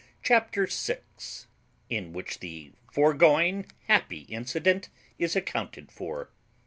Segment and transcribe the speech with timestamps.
[0.23, 1.45] CHAPTER SIX
[1.87, 4.89] IN WHICH THE FOREGOING HAPPY INCIDENT
[5.19, 6.31] IS ACCOUNTED FOR.